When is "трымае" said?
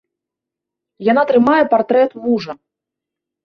1.33-1.59